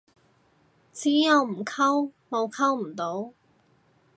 [0.91, 3.33] 只有唔溝，冇溝唔到